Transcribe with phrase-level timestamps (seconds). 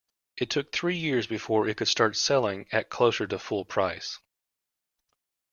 [0.35, 4.17] It took three years before it could start selling at closer to full price.